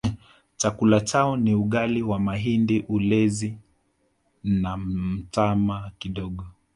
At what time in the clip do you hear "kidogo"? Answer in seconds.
5.99-6.45